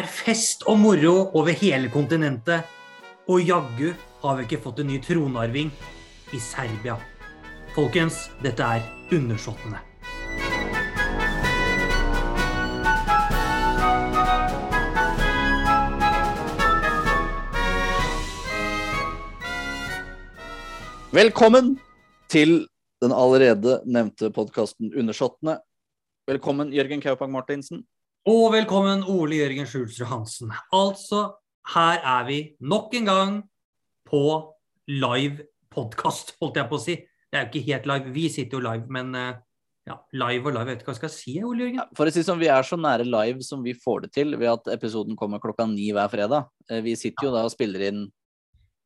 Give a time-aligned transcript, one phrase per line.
[0.00, 2.64] Er fest og moro over hele kontinentet.
[3.28, 3.90] Og jaggu
[4.22, 5.68] har vi ikke fått en ny tronarving
[6.32, 6.94] i Serbia.
[7.74, 9.82] Folkens, dette er Undersåttene.
[21.12, 21.74] Velkommen
[22.32, 22.62] til
[23.04, 25.60] den allerede nevnte podkasten Undersåttene.
[26.30, 27.84] Velkommen, Jørgen Kaupang Martinsen.
[28.28, 30.50] Og velkommen, Ole Jørgen Schulzrud Hansen.
[30.76, 31.22] Altså,
[31.72, 33.36] her er vi nok en gang
[34.08, 34.20] på
[34.90, 36.96] live podkast, holdt jeg på å si.
[37.30, 39.38] Det er jo ikke helt live, vi sitter jo live, men eh,
[39.88, 41.94] ja, live og live, jeg vet ikke hva jeg skal si, Ole Jørgen.
[41.96, 44.52] For å si som Vi er så nære live som vi får det til ved
[44.52, 46.50] at episoden kommer klokka ni hver fredag.
[46.68, 48.04] Eh, Vi sitter jo da og spiller inn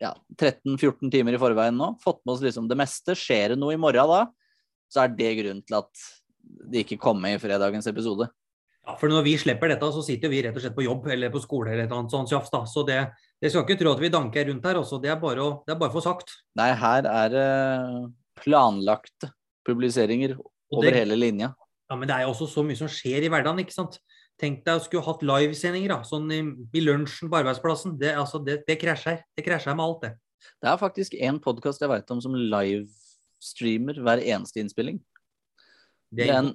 [0.03, 1.91] ja, 13-14 timer i forveien nå.
[2.05, 3.19] Fått med oss liksom det meste.
[3.19, 4.23] Skjer det noe i morgen da,
[4.95, 6.07] så er det grunnen til at
[6.71, 8.31] det ikke kommer i fredagens episode.
[8.85, 11.31] Ja, for når vi slipper dette, så sitter vi rett og slett på jobb eller
[11.33, 12.65] på skole eller et annet sånt tjafs, da.
[12.69, 12.99] Så det,
[13.41, 14.99] det skal ikke tro at vi danker rundt her også.
[15.01, 16.35] Det er bare å, det er bare for sagt.
[16.61, 17.47] Nei, her er det
[18.43, 19.31] planlagte
[19.65, 21.55] publiseringer over det- hele linja.
[21.91, 23.99] Ja, men det er jo også så mye som skjer i hverdagen, ikke sant.
[24.41, 25.99] Tenk deg å skulle hatt livesendinger, da.
[26.03, 26.41] Sånn i,
[26.75, 27.97] i lunsjen på arbeidsplassen.
[28.01, 29.21] Det, altså, det, det krasjer.
[29.37, 30.13] Det krasjer med alt, det.
[30.61, 34.99] Det er faktisk en podkast jeg veit om som livestreamer hver eneste innspilling.
[36.11, 36.51] Det Det er, en,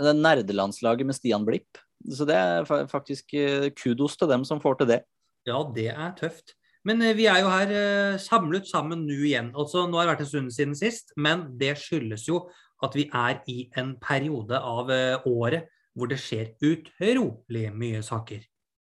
[0.00, 1.80] det er nerdelandslaget med Stian Blipp.
[2.08, 5.00] Så det er faktisk eh, kudos til dem som får til det.
[5.48, 6.54] Ja, det er tøft.
[6.88, 9.50] Men eh, vi er jo her eh, samlet sammen nå igjen.
[9.52, 12.46] Altså, nå har det vært en stund siden sist, men det skyldes jo
[12.80, 14.88] at vi er i en periode av
[15.28, 18.46] året hvor det skjer utrolig mye saker.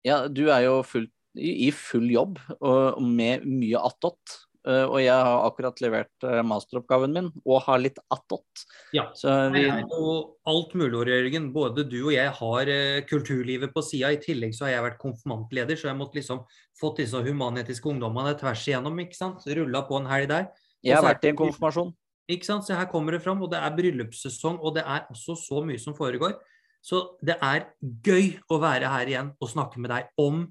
[0.04, 4.42] Ja, du er jo fullt, i, i full jobb og med mye attåt.
[4.68, 8.66] Eh, Og jeg har akkurat levert eh, masteroppgaven min og har litt attåt.
[8.96, 9.08] Ja.
[9.16, 11.52] Så vi, er alt mulig, Jørgen.
[11.56, 14.12] Både du og jeg har eh, kulturlivet på sida.
[14.12, 16.44] I tillegg så har jeg vært konfirmantleder, så jeg måtte liksom
[16.80, 19.00] fått disse humanetiske ungdommene tvers igjennom.
[19.06, 19.48] ikke sant?
[19.48, 20.52] Rulla på en helg der.
[20.84, 21.96] jeg har Og så er vært i en konfirmasjon.
[22.28, 22.68] Ikke sant?
[22.68, 25.80] Så her kommer det fram, og det er bryllupssesong, og det er også så mye
[25.80, 26.36] som foregår.
[26.84, 30.44] Så det er gøy å være her igjen og snakke med deg om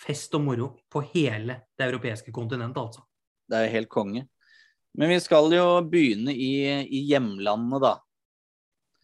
[0.00, 3.04] fest og moro på hele det europeiske kontinentet, altså.
[3.50, 4.24] Det er helt konge.
[4.98, 6.52] Men vi skal jo begynne i,
[6.86, 7.92] i hjemlandet, da.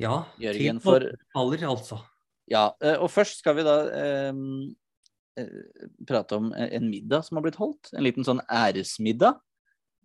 [0.02, 2.00] Ja, Jørgen, for- faller, altså.
[2.50, 4.32] Ja, eh, og først skal vi da eh,
[5.40, 5.48] eh,
[6.06, 7.90] prate om en middag som har blitt holdt.
[7.96, 9.38] En liten sånn æresmiddag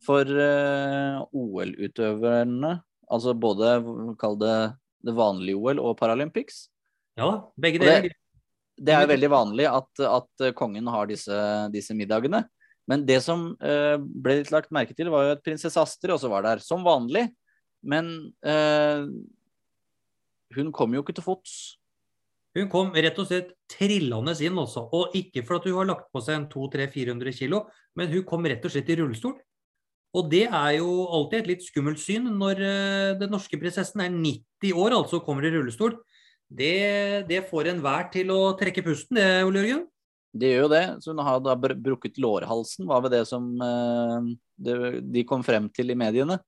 [0.06, 2.80] for eh, OL-utøverne.
[3.12, 3.74] Altså både,
[4.22, 4.56] kall det
[5.02, 6.68] det vanlige OL og Paralympics.
[7.18, 8.02] Ja, begge deler.
[8.10, 8.18] det-
[8.82, 12.46] Det er veldig vanlig at, at kongen har disse, disse middagene.
[12.90, 16.32] Men det som eh, ble litt lagt merke til, var jo at prinsesse Astrid også
[16.32, 17.28] var der, som vanlig.
[17.82, 19.06] Men eh,
[20.58, 21.54] hun kom jo ikke til fots.
[22.58, 24.84] Hun kom rett og slett trillende inn også.
[24.98, 27.64] Og ikke for at hun har lagt på seg en 200-400 kilo,
[27.96, 29.38] men hun kom rett og slett i rullestol.
[30.12, 34.12] Og det er jo alltid et litt skummelt syn når eh, den norske prinsessen er
[34.12, 35.96] 90 år, altså kommer i rullestol.
[36.52, 36.76] Det,
[37.30, 39.86] det får enhver til å trekke pusten, det, Ole Jørgen.
[40.32, 40.86] Det gjør jo det.
[41.04, 44.32] Så hun har da br- brukket lårhalsen, var vel det som eh,
[45.02, 46.40] de kom frem til i mediene.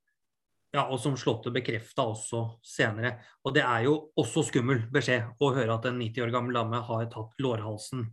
[0.74, 3.18] Ja, og som Slottet bekrefta også senere.
[3.46, 6.80] Og det er jo også skummel beskjed å høre at en 90 år gammel dame
[6.88, 8.08] har tatt lårhalsen.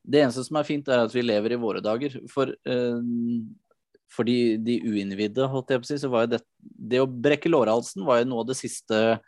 [0.00, 2.16] Det eneste som er fint, er at vi lever i våre dager.
[2.32, 3.02] For, eh,
[4.10, 6.40] for de, de uinnvidde, holdt jeg på å si, så var jo det,
[6.94, 9.18] det å brekke lårhalsen var jo noe av det siste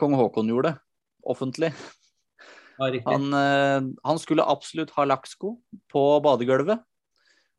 [0.00, 0.74] kong Haakon gjorde
[1.28, 1.70] offentlig.
[2.78, 3.02] Ja.
[3.10, 5.56] Han, eh, han skulle absolutt ha lakksko
[5.90, 6.84] på badegulvet,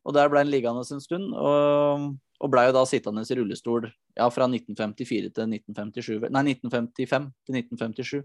[0.04, 1.34] og der ble han liggende en stund.
[1.36, 2.10] Og,
[2.40, 6.30] og blei jo da sittende i rullestol ja, fra 1954 til 1957.
[6.32, 8.22] Nei, 1955 til 1957.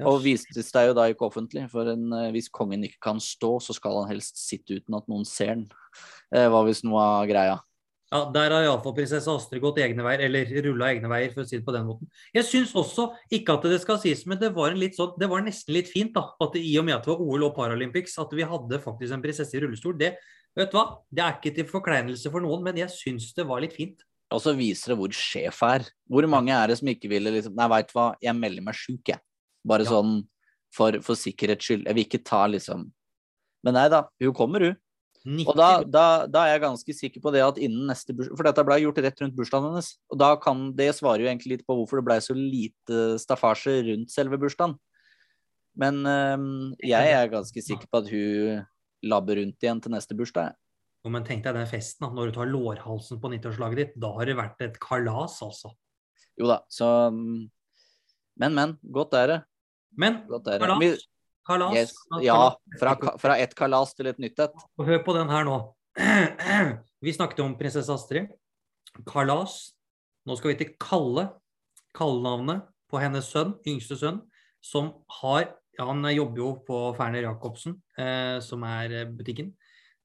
[0.00, 3.18] Ja, Og viste seg jo da ikke offentlig, for en, eh, hvis kongen ikke kan
[3.20, 5.66] stå, så skal han helst sitte uten at noen ser den.
[6.32, 7.58] Eh, hva hvis noe av greia.
[8.10, 11.46] Ja, Der har iallfall prinsesse Astrid gått egne veier, eller rulla egne veier, for å
[11.46, 12.08] si det på den måten.
[12.34, 15.76] Jeg syns også, ikke at det skal sies, men det var, sånn, det var nesten
[15.76, 18.34] litt fint da, at det, i og med at det var OL og Paralympics, at
[18.34, 19.94] vi hadde faktisk en prinsesse i rullestol.
[20.00, 20.16] Det
[20.58, 23.62] vet du hva, det er ikke til forkleinelse for noen, men jeg syns det var
[23.62, 24.02] litt fint.
[24.34, 25.86] Og så viser det hvor sjef er.
[26.10, 28.74] Hvor mange er det som ikke ville liksom Nei, veit du hva, jeg melder meg
[28.78, 29.18] sjuk, jeg.
[29.66, 29.90] Bare Ja.
[29.94, 30.20] sånn
[30.74, 31.86] for, for sikkerhets skyld.
[31.86, 32.90] Jeg vil ikke ta liksom
[33.62, 34.76] Men nei da, hun kommer, hun.
[35.26, 38.38] 90, Og da, da, da er jeg ganske sikker på det at innen neste bursdag
[38.38, 39.90] For dette ble gjort rett rundt bursdagen hennes.
[40.08, 43.76] Og da kan det svarer jo egentlig litt på hvorfor det ble så lite staffasje
[43.90, 44.78] rundt selve bursdagen.
[45.80, 46.46] Men øh,
[46.88, 48.64] jeg er ganske sikker på at hun
[49.06, 50.56] labber rundt igjen til neste bursdag.
[51.00, 53.94] Jo, men tenk deg den festen, da, når du tar lårhalsen på 90-årslaget ditt.
[54.00, 55.72] Da har det vært et kalas, altså.
[56.40, 57.48] Jo da, så mm,
[58.40, 58.76] Men, men.
[58.80, 59.38] Godt er det.
[60.00, 60.76] Men Godt er det.
[60.80, 60.92] Vi,
[61.46, 61.74] Kalas.
[61.74, 61.94] Yes.
[62.22, 64.64] Ja, fra, fra ett kalas til et nytt et.
[64.78, 65.58] Og hør på den her nå.
[67.04, 68.28] Vi snakket om prinsesse Astrid.
[69.08, 69.72] Kalas.
[70.28, 71.30] Nå skal vi til Kalle.
[71.96, 74.20] Kallenavnet på hennes sønn, yngste sønn,
[74.62, 79.54] som har Han jobber jo på Ferner Jacobsen, eh, som er eh, butikken.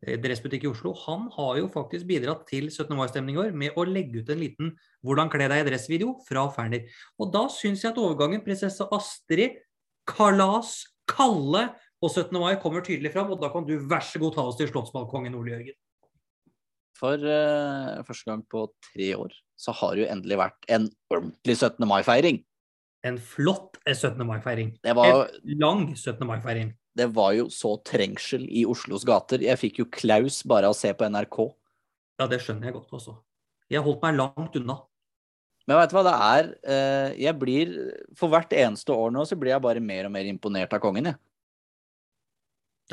[0.05, 0.93] eh, Dressbutikk i Oslo.
[1.03, 2.95] Han har jo faktisk bidratt til 17.
[2.95, 4.71] mai-stemning i år med å legge ut en liten
[5.03, 6.87] 'Hvordan kle deg i dress'-video fra Ferner.
[7.19, 9.59] Og da syns jeg at overgangen prinsesse Astrid,
[10.07, 11.67] Kalas, Kalle
[12.01, 12.35] på 17.
[12.41, 15.35] mai kommer tydelig fram, og da kan du vær så god ta oss til slottsbalkongen,
[15.37, 15.77] Ole Jørgen.
[16.95, 21.57] For uh, første gang på tre år så har det jo endelig vært en ordentlig
[21.57, 21.83] 17.
[21.89, 22.39] mai-feiring.
[23.05, 24.23] En flott eh, 17.
[24.25, 24.73] mai-feiring.
[24.83, 26.25] Var, En lang 17.
[26.27, 26.71] mai-feiring.
[26.95, 29.43] det var jo så trengsel i Oslos gater.
[29.43, 31.39] Jeg fikk jo klaus bare av å se på NRK.
[32.21, 33.17] Ja, det skjønner jeg godt også.
[33.69, 34.79] Jeg holdt meg langt unna.
[35.65, 36.49] Men vet du hva det er?
[36.61, 37.71] Eh, Jeg blir,
[38.17, 41.09] For hvert eneste år nå så blir jeg bare mer og mer imponert av kongen.
[41.09, 41.17] Jeg.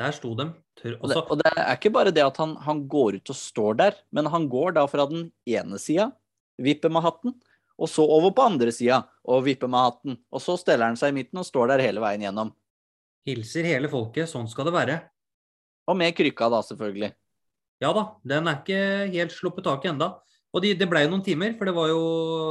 [0.01, 0.55] Der sto dem.
[0.97, 3.75] Og, det, og det er ikke bare det at han, han går ut og står
[3.77, 6.07] der, men han går da fra den ene sida,
[6.57, 7.35] vipper med hatten,
[7.77, 10.17] og så over på andre sida og vipper med hatten.
[10.33, 12.49] Og så steller han seg i midten og står der hele veien gjennom.
[13.29, 14.27] hilser hele folket.
[14.33, 14.97] Sånn skal det være.
[15.87, 17.13] Og med krykka, da, selvfølgelig.
[17.83, 18.81] Ja da, den er ikke
[19.13, 20.09] helt sluppet taket enda.
[20.53, 22.01] Og de, det ble jo noen timer, for det var jo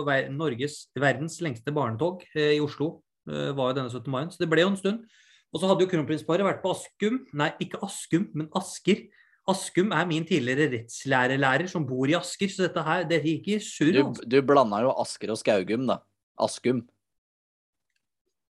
[0.07, 2.97] ver Norges, verdens lengste barnetog eh, i Oslo.
[3.31, 4.11] Eh, var jo denne 17.
[4.11, 5.05] mai, så det ble jo en stund.
[5.53, 9.05] Og så hadde jo kronprinsparet vært på Askum, nei, ikke Askum, men Asker.
[9.53, 13.59] Askum er min tidligere rettslærerlærer som bor i Asker, så dette her, det gikk i
[13.63, 13.95] surr.
[13.95, 14.29] Du, altså.
[14.35, 16.01] du blanda jo Asker og Skaugum, da.
[16.43, 16.83] Askum.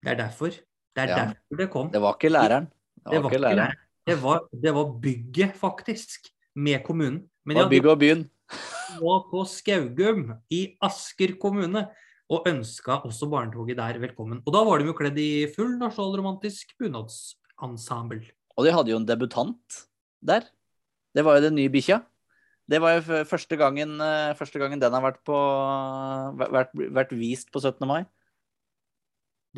[0.04, 0.54] Det er derfor.
[0.94, 1.16] Det er Ja.
[1.30, 1.90] derfor det kom.
[1.90, 2.66] Det var ikke læreren.
[3.00, 3.76] Det Det var ikke læreren.
[4.06, 7.30] Det var, det var bygget, faktisk, med kommunen.
[7.44, 8.30] Men Det var bygget bygg og byen.
[9.00, 11.86] Var på Skaugum i Asker kommune
[12.30, 14.42] og ønska også barnetoget der velkommen.
[14.46, 18.22] Og da var de jo kledd i full nasjonalromantisk bunadsensemble.
[18.56, 19.80] Og de hadde jo en debutant
[20.22, 20.46] der.
[21.14, 22.00] Det var jo den nye bikkja.
[22.70, 25.34] Det var jo første gangen, eh, første gangen den har vært, på,
[26.38, 27.82] vært, vært vist på 17.
[27.88, 28.04] mai.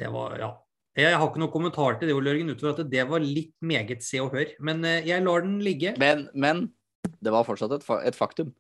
[0.01, 0.55] Det var, ja.
[0.97, 4.05] Jeg har ikke noen kommentar til det, Ole Jørgen, utover at det var litt meget
[4.05, 4.49] se og hør.
[4.65, 5.93] Men eh, jeg lar den ligge.
[6.01, 6.71] Men, men
[7.21, 8.55] det var fortsatt et, et faktum.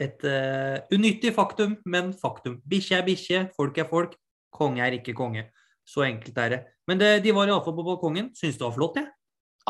[0.00, 2.58] Et uh, unyttig faktum, men faktum.
[2.66, 4.16] Bikkje er bikkje, folk er folk,
[4.54, 5.46] konge er ikke konge.
[5.86, 6.60] Så enkelt er det.
[6.88, 8.32] Men det, de var iallfall på balkongen.
[8.34, 9.06] Syns det var flott, jeg.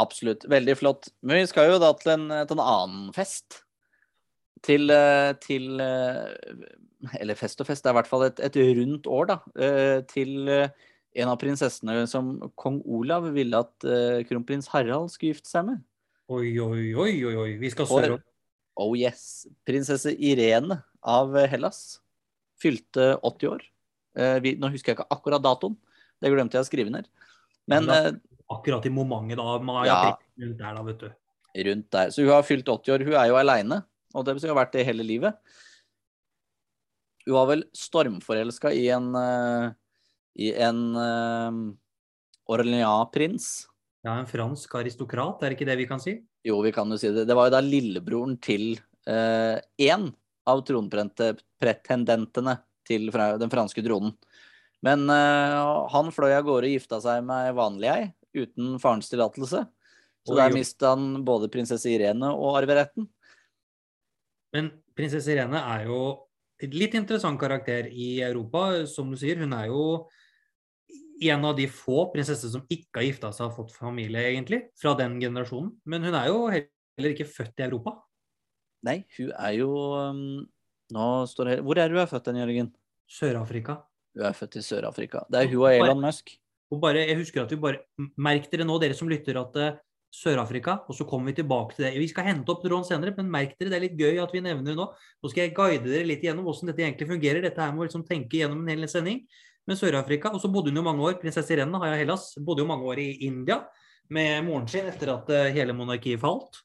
[0.01, 0.47] Absolutt.
[0.51, 1.11] Veldig flott.
[1.23, 3.61] Men vi skal jo da til en, til en annen fest.
[4.65, 8.57] Til, eh, til eh, Eller fest og fest, det er i hvert fall et, et
[8.79, 9.37] rundt år, da.
[10.11, 13.87] Til en av prinsessene som kong Olav ville at
[14.31, 15.83] kronprins Harald skulle gifte seg med.
[16.33, 17.51] Oi, oi, oi, oi, oi.
[17.61, 18.25] Vi skal sørover.
[18.77, 19.47] Oh yes.
[19.67, 22.01] Prinsesse Irene av Hellas
[22.61, 23.63] fylte 80 år.
[24.19, 25.77] Eh, vi, nå husker jeg ikke akkurat datoen.
[26.23, 27.09] Det glemte jeg å skrive ned.
[27.71, 28.01] Men Ja.
[28.09, 28.13] eh,
[28.51, 29.59] Akkurat i momentet da.
[29.59, 30.17] Mai, Ja.
[30.39, 31.09] rundt der, da, vet du.
[31.65, 32.09] rundt der.
[32.11, 33.05] Så hun har fylt 80 år.
[33.05, 33.85] Hun er jo aleine,
[34.15, 35.35] og det har vært det hele livet.
[37.27, 39.73] Hun var vel stormforelska i en eh,
[40.37, 41.73] i en uh,
[42.51, 43.67] Orléans-prins.
[44.05, 46.19] Ja, en fransk aristokrat, er det ikke det vi kan si?
[46.45, 47.25] Jo, vi kan jo si det.
[47.29, 48.75] Det var jo da lillebroren til
[49.05, 50.07] én
[50.49, 52.55] av tronpretendentene
[52.89, 54.15] til den franske tronen.
[54.85, 55.63] Men eh,
[55.95, 58.03] han fløy av gårde og gifta seg med vanlig ei,
[58.37, 59.65] uten farens tillatelse.
[60.25, 63.09] Så Oi, der mista han både prinsesse Irene og arveretten.
[64.55, 66.01] Men prinsesse Irene er jo
[66.63, 68.85] et litt interessant karakter i Europa.
[68.89, 69.85] Som du sier, hun er jo
[71.31, 74.95] en av de få prinsesser som ikke har gifta seg og fått familie, egentlig, fra
[74.99, 75.73] den generasjonen.
[75.89, 77.97] Men hun er jo heller ikke født i Europa.
[78.85, 80.45] Nei, hun er jo um,
[80.93, 82.67] Nå står det her Hvor er hun er født den, Jørgen?
[83.09, 83.79] Sør-Afrika.
[84.15, 85.25] Hun er født i Sør-Afrika.
[85.33, 86.35] Det er hun og Elon Musk.
[86.73, 89.79] Og bare, jeg husker at vi bare Merk dere nå, dere som lytter, at eh,
[90.15, 91.97] Sør-Afrika, og så kommer vi tilbake til det.
[91.99, 94.45] Vi skal hente opp tråden senere, men merk dere, det er litt gøy at vi
[94.45, 94.87] nevner det nå.
[94.95, 97.43] Nå skal jeg guide dere litt gjennom hvordan dette egentlig fungerer.
[97.43, 99.25] Dette her må liksom tenke gjennom en hel sending.
[99.65, 102.69] Men Sør-Afrika, og så bodde hun jo mange år, prinsesse Irene Haya Hellas, bodde jo
[102.69, 103.63] mange år i India
[104.13, 106.61] med moren sin etter at eh, hele monarkiet falt.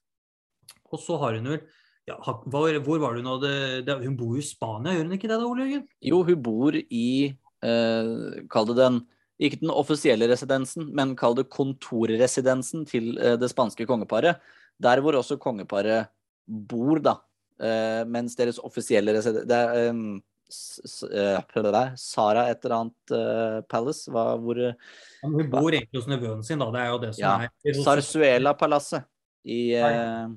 [0.90, 1.62] Og så har hun vel
[2.08, 3.54] ja, hvor, hvor var det hun hadde
[3.86, 5.86] det, Hun bor jo i Spania, gjør hun ikke det da, Ole Jørgen?
[6.10, 8.12] Jo, hun bor i eh,
[8.50, 9.00] Kall det den
[9.40, 14.40] Ikke den offisielle residensen, men kall det kontorresidensen til eh, det spanske kongeparet.
[14.80, 16.10] Der hvor også kongeparet
[16.44, 17.14] bor, da.
[17.60, 21.94] Eh, mens deres offisielle residens Eh, eh?
[21.96, 24.74] Sara et eller annet eh, palace, hva, hvor eh,
[25.22, 26.70] Hun bor egentlig hos nevøen sin, da.
[26.74, 29.06] Det er jo det som Ja, er Sarsuela-palasset
[29.46, 30.32] i, uh,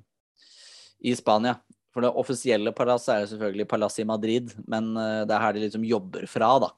[1.03, 1.58] i Spania.
[1.93, 5.58] For det offisielle palasset er jo selvfølgelig palasset i Madrid, men uh, det er her
[5.58, 6.72] de liksom jobber fra, da.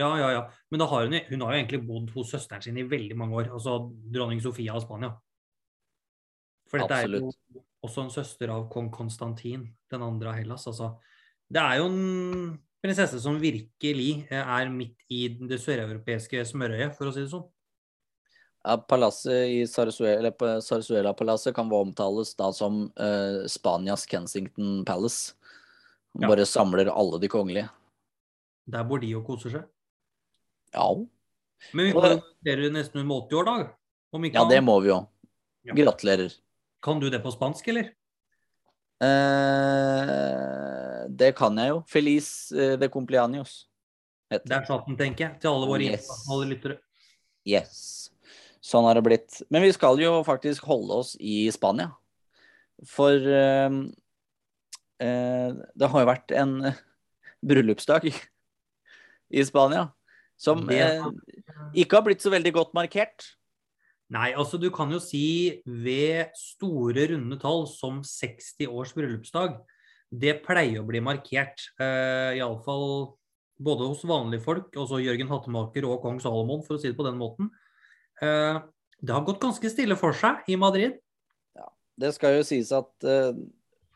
[0.00, 0.42] Ja, ja, ja.
[0.72, 3.52] Men har hun, hun har jo egentlig bodd hos søsteren sin i veldig mange år.
[3.52, 3.76] Altså
[4.14, 5.12] dronning Sofia av Spania.
[6.70, 7.36] For dette Absolutt.
[7.36, 10.64] er jo også en søster av kong Konstantin, den andre av Hellas.
[10.70, 10.94] Altså,
[11.52, 17.08] det er jo en prinsesse som virkelig eh, er midt i det søreuropeiske smørøyet, for
[17.08, 17.44] å si det sånn.
[18.62, 25.34] Ja, palasset i Sarsuela, på Sarsuela-palasset kan omtales da som uh, Spanias Kensington Palace.
[26.20, 26.28] Ja.
[26.28, 27.70] Bare samler alle de kongelige.
[28.70, 29.64] Der bor de og koser seg.
[30.76, 30.86] Ja,
[31.74, 31.92] Men vi
[32.44, 33.72] det- nesten med 80 år, da.
[34.30, 35.06] Ja det må vi jo.
[35.66, 36.30] Gratulerer.
[36.82, 37.92] Kan du det på spansk, eller?
[39.02, 41.80] Eh, det kan jeg jo.
[41.90, 43.64] Feliz eh, de cumpleaños.
[44.30, 44.40] det.
[44.48, 45.40] Der satt den, tenker jeg.
[45.42, 46.06] Til alle våre Yes.
[46.06, 46.76] internasjonale lyttere.
[47.44, 47.74] Yes.
[48.62, 49.40] Sånn har det blitt.
[49.50, 51.90] Men vi skal jo faktisk holde oss i Spania.
[52.86, 53.70] For eh,
[55.02, 56.54] eh, det har jo vært en
[57.48, 58.06] bryllupsdag
[59.32, 59.90] i Spania
[60.42, 63.28] som ikke har blitt så veldig godt markert.
[64.12, 69.56] Nei, altså du kan jo si ved store runde tall som 60 års bryllupsdag.
[70.12, 71.64] Det pleier å bli markert.
[71.80, 73.14] Uh, Iallfall
[73.62, 77.06] både hos vanlige folk, også Jørgen Hattemaker og kong Salomon, for å si det på
[77.06, 77.50] den måten.
[78.22, 78.60] Eh,
[79.02, 80.98] det har gått ganske stille for seg i Madrid.
[81.58, 83.32] Ja, Det skal jo sies at eh,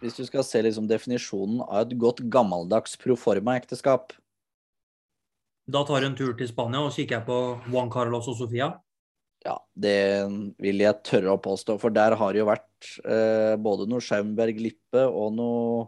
[0.02, 4.12] hvis du skal se liksom definisjonen av et godt gammeldags proforma-ekteskap
[5.66, 7.38] Da tar du en tur til Spania og kikker på
[7.70, 8.74] Juan Carlos og Sofia.
[9.46, 9.98] Ja, det
[10.62, 11.76] vil jeg tørre å påstå.
[11.78, 15.84] For der har det jo vært eh, både noe Schaumberg Lippe og noe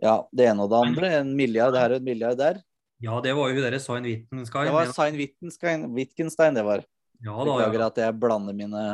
[0.00, 1.12] Ja, det ene og det andre.
[1.20, 2.60] En milliard her og en milliard der.
[3.00, 4.68] Ja, det var jo dere Svein Wittgenstein.
[4.68, 6.84] Det var Sein Wittgenstein, Wittgenstein det var.
[7.20, 7.88] Ja, da, Beklager ja.
[7.88, 8.84] at jeg blander mine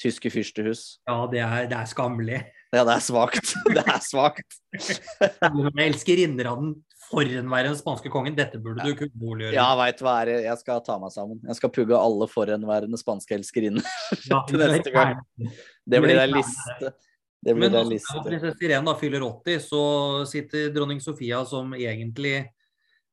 [0.00, 0.98] tyske fyrstehus.
[1.08, 2.40] ja det, er, det er skammelig.
[2.74, 3.52] Ja, det er svakt.
[3.76, 4.58] Det er svakt.
[5.76, 6.72] Den
[7.06, 8.34] forhenværende spanske kongen.
[8.38, 9.54] Dette burde du kunne boliggjøre.
[9.56, 10.30] Ja, veit hva er.
[10.46, 11.40] Jeg skal ta meg sammen.
[11.46, 13.86] Jeg skal pugge alle forhenværende spanske elskerinner
[14.30, 15.20] Ja, til neste gang.
[15.86, 16.92] Det blir ei liste.
[17.46, 18.16] Det blir Men liste.
[18.16, 19.80] når prinsesse Irene da fyller 80, så
[20.26, 22.40] sitter dronning Sofia som egentlig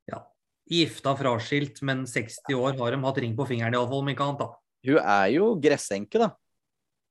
[0.09, 0.23] ja,
[0.71, 4.39] gifta fraskilt, men 60 år har de hatt ring på fingeren iallfall, om ikke annet.
[4.41, 4.47] da.
[4.89, 6.31] Hun er jo gressenke, da.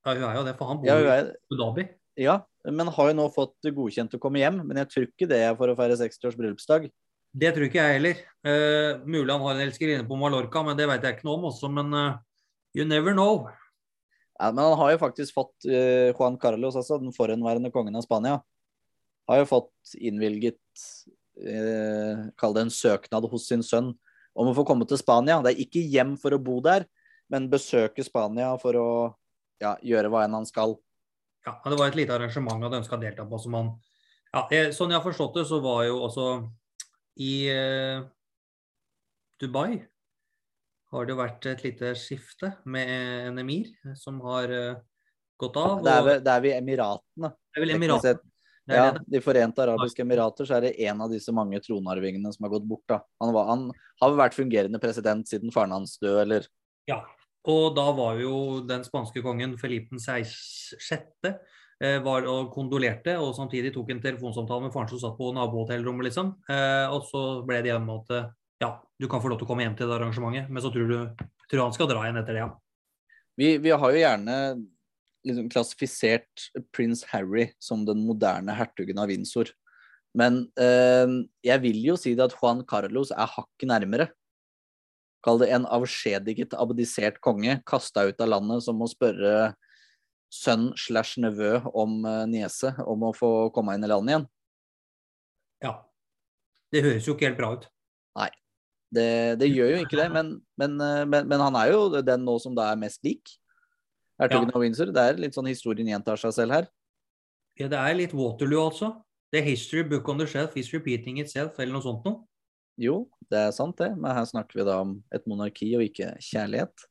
[0.02, 1.84] Ja, hun er jo det, for han bor Ja, i Abu Dhabi.
[2.18, 2.40] ja,
[2.70, 4.60] men har jo nå fått godkjent å komme hjem.
[4.66, 6.86] Men jeg tror ikke det er for å feire 60-års bryllupsdag.
[7.32, 8.20] Det tror ikke jeg heller.
[8.44, 11.48] Uh, mulig han har en elskerinne på Mallorca, men det vet jeg ikke noe om
[11.48, 11.70] også.
[11.72, 12.20] Men uh,
[12.76, 13.48] you never know.
[14.36, 18.04] Ja, men han har jo faktisk fått uh, Juan Carlos, altså den forhenværende kongen av
[18.04, 18.38] Spania,
[19.30, 20.58] har jo fått innvilget
[21.40, 23.92] uh, Kall det en søknad hos sin sønn
[24.32, 25.40] om å få komme til Spania.
[25.44, 26.86] Det er ikke hjem for å bo der,
[27.32, 28.88] men besøke Spania for å
[29.62, 30.76] ja, gjøre hva enn han skal.
[31.46, 33.38] Ja, Det var et lite arrangement han ønska å delta på.
[33.42, 33.70] som han
[34.32, 36.26] ja, Sånn jeg har forstått det, så var jo også
[37.20, 38.04] i eh,
[39.42, 39.82] Dubai
[40.92, 42.88] har det jo vært et lite skifte med
[43.28, 44.80] en emir som har eh,
[45.40, 45.80] gått av.
[45.84, 47.32] Det er vel, det er ved Emiratene.
[47.32, 48.20] det er vel Emiratene.
[48.62, 49.02] Det er Ja, det.
[49.10, 52.68] De forente arabiske emirater, så er det en av disse mange tronarvingene som har gått
[52.68, 52.84] bort.
[52.86, 53.00] da.
[53.20, 53.64] Han, var, han
[54.00, 56.46] har vært fungerende president siden faren hans døde, eller
[56.86, 57.00] Ja.
[57.50, 61.32] Og da var jo den spanske kongen Felipe 6.
[61.82, 66.06] Eh, var og kondolerte, og samtidig tok en telefonsamtale med faren som satt på nabohotellrommet,
[66.06, 66.36] liksom.
[66.46, 68.28] Eh, og så ble det hjemme at eh,
[68.62, 70.92] ja, du kan få lov til å komme hjem til det arrangementet, men så tror
[70.92, 72.52] du tror han skal dra igjen etter det, ja.
[73.40, 74.36] Vi, vi har jo gjerne
[75.26, 79.50] liksom klassifisert prins Harry som den moderne hertugen av Windsor.
[80.18, 84.10] Men eh, jeg vil jo si det at Juan Carlos er hakket nærmere.
[85.22, 89.52] Kall det en avskjediget, abdisert konge, kasta ut av landet som må spørre
[90.32, 94.28] sønn slash nevø om eh, niese om å få komme inn i landet igjen.
[95.62, 95.74] ja.
[96.72, 97.66] Det høres jo ikke helt bra ut.
[98.92, 102.24] Det, det gjør jo ikke det, men, men, eh, men, men han er jo den
[102.26, 103.30] nå som da er mest lik.
[104.20, 104.56] Hertugen Ja.
[104.56, 104.92] av Windsor.
[104.92, 106.66] Det er litt sånn historien gjentar seg selv her.
[107.60, 108.90] Ja, det er litt Waterloo, altså.
[109.32, 112.20] The history book on the shelf is repeating itself, eller noe sånt noe.
[112.80, 116.14] Jo, det er sant det, men her snakker vi da om et monarki og ikke
[116.24, 116.86] kjærlighet.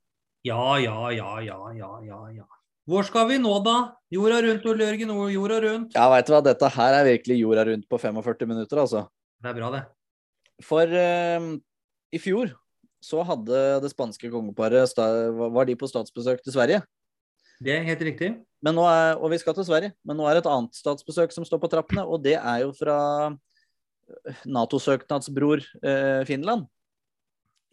[0.46, 2.48] Ja, ja, ja, ja, ja, ja, ja.
[2.90, 3.76] Hvor skal vi nå, da?
[4.12, 5.12] Jorda rundt, Ole Jørgen.
[5.32, 5.94] Jorda rundt.
[5.96, 9.06] Ja, veit du hva, dette her er virkelig jorda rundt på 45 minutter, altså.
[9.42, 9.84] Det er bra, det.
[10.66, 11.46] For eh,
[12.14, 12.52] i fjor
[13.02, 16.82] så hadde det spanske kongeparet Var de på statsbesøk til Sverige?
[17.62, 18.32] Det er helt riktig.
[18.62, 21.62] Er, og vi skal til Sverige, men nå er det et annet statsbesøk som står
[21.62, 22.98] på trappene, og det er jo fra
[24.46, 26.68] Nato-søknadsbror eh, Finland.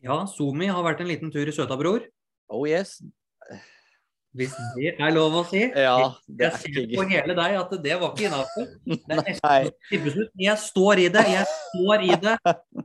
[0.04, 2.04] Ja, Somi har vært en liten tur i søta, bror.
[2.48, 2.98] Oh yes.
[4.36, 5.64] Hvis det er lov å si.
[5.72, 8.66] Ja, det Jeg er ser på hele deg at det var ikke innafor.
[10.46, 11.24] Jeg står i det.
[11.32, 12.36] Jeg står i det.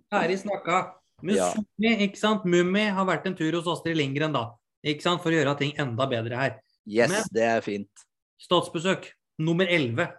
[0.10, 0.80] Ferdig snakka.
[1.24, 2.48] Men Musumi, ikke sant?
[2.50, 4.48] Mummi har vært en tur hos Astrid Lindgren, da.
[4.84, 5.22] Ikke sant?
[5.24, 6.58] For å gjøre ting enda bedre her.
[6.90, 8.08] Yes, Men- det er fint.
[8.44, 10.10] Statsbesøk nummer 11.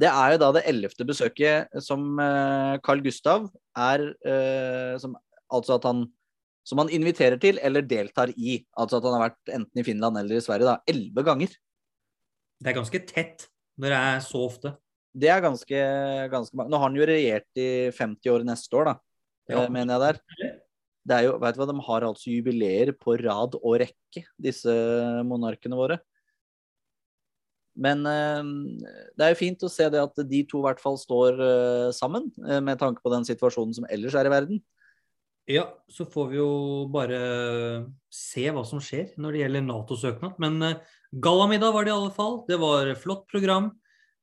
[0.00, 3.46] Det er jo da det ellevte besøket som eh, Carl Gustav
[3.78, 5.14] er eh, som,
[5.54, 6.06] Altså at han
[6.64, 8.56] som han inviterer til eller deltar i.
[8.80, 10.64] Altså at han har vært enten i Finland eller i Sverige.
[10.64, 11.52] da, Elleve ganger.
[12.64, 13.44] Det er ganske tett
[13.76, 14.72] når det er så ofte.
[15.14, 15.82] Det er ganske,
[16.32, 16.72] ganske mange.
[16.72, 18.94] Nå har han jo regjert i 50 år neste år, da,
[19.52, 19.60] Ja.
[19.62, 20.20] eh, mener jeg der.
[21.04, 24.72] Det er jo, vet du hva, De har altså jubileer på rad og rekke, disse
[25.28, 26.00] monarkene våre.
[27.74, 28.42] Men eh,
[29.18, 31.90] det er jo fint å se det at de to i hvert fall står eh,
[31.96, 34.62] sammen, eh, med tanke på den situasjonen som ellers er i verden.
[35.50, 36.50] Ja, så får vi jo
[36.92, 37.18] bare
[38.08, 40.38] se hva som skjer når det gjelder Nato-søknad.
[40.40, 40.78] Men
[41.12, 42.38] gallamiddag var det i alle fall.
[42.48, 43.74] Det var et flott program.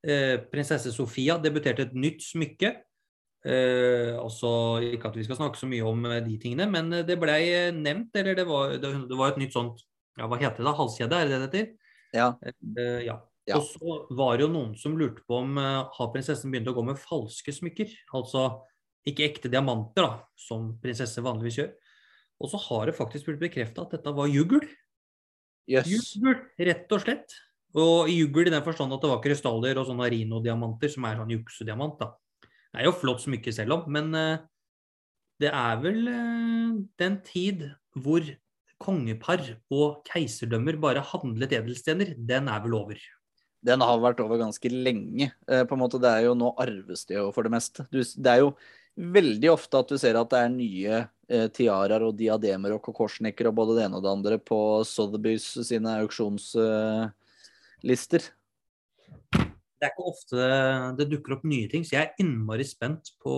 [0.01, 2.73] Eh, prinsesse Sofia debuterte et nytt smykke.
[3.45, 7.69] Eh, altså, ikke at vi skal snakke så mye om de tingene, men det blei
[7.73, 9.81] nevnt, eller det var, det, var et nytt sånt
[10.17, 10.77] ja, Hva heter det?
[10.77, 11.69] Halskjede, er det det heter?
[12.17, 12.33] Ja,
[13.05, 13.21] ja.
[13.49, 13.57] Ja.
[13.57, 16.75] Og så var det jo noen som lurte på om uh, har prinsessen begynt å
[16.77, 17.93] gå med falske smykker.
[18.17, 18.45] Altså
[19.07, 21.71] ikke ekte diamanter, da, som prinsesser vanligvis gjør.
[22.41, 24.61] Og så har det faktisk blitt bekrefta at dette var jugl.
[25.69, 25.89] Yes.
[25.89, 27.33] Jugl, rett og slett.
[27.77, 31.33] Og jugl i den forstand at det var krystaller og sånne rinodiamanter som er sånn
[31.33, 32.11] juksediamant, da.
[32.71, 34.43] Det er jo flott smykke selv om, men uh,
[35.41, 37.65] det er vel uh, den tid
[37.97, 38.25] hvor
[38.81, 39.43] kongepar
[39.73, 43.01] og keiserdømmer bare handlet edelstener, den er vel over.
[43.61, 45.29] Den har vært over ganske lenge.
[45.47, 47.85] Eh, på en måte, Det er jo nå arves det jo for det meste.
[47.91, 48.55] Du, det er jo
[48.97, 53.47] veldig ofte at du ser at det er nye eh, tiaraer og diademer og kokorsnekker
[53.47, 58.21] og både det ene og det andre på Sotheby's sine auksjonslister.
[59.81, 60.37] Det er ikke ofte
[60.99, 63.33] det dukker opp nye ting, så jeg er innmari spent på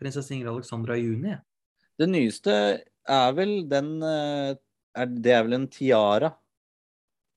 [0.00, 1.34] prinsesse Ingrid Alexandra i juni.
[2.00, 2.52] det nyeste
[3.04, 4.56] er vel den eh,
[4.96, 6.32] er, Det er vel en tiara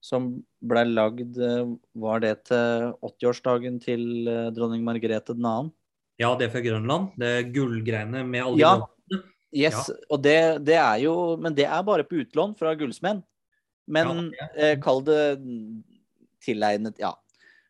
[0.00, 1.68] som ble lagd eh,
[2.02, 5.72] Var det til 80-årsdagen til eh, dronning Margrethe 2.?
[6.18, 7.12] Ja, det er fra Grønland.
[7.18, 8.76] Det er gullgreiene med alle Ja.
[8.78, 9.22] de
[9.56, 9.94] Yes, ja.
[10.12, 13.22] og det, det er jo Men det er bare på utlån fra gullsmenn.
[13.88, 15.38] Men Ja, eh, kall det
[16.44, 17.14] tilegnet Ja.